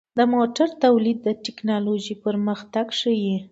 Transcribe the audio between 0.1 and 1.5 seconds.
د موټرو تولید د